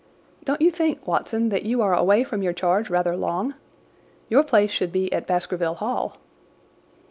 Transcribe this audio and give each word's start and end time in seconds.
Don't 0.43 0.63
you 0.63 0.71
think, 0.71 1.05
Watson, 1.05 1.49
that 1.49 1.61
you 1.61 1.79
are 1.83 1.93
away 1.93 2.23
from 2.23 2.41
your 2.41 2.53
charge 2.53 2.89
rather 2.89 3.15
long? 3.15 3.53
Your 4.29 4.43
place 4.43 4.71
should 4.71 4.91
be 4.91 5.13
at 5.13 5.27
Baskerville 5.27 5.75
Hall." 5.75 6.17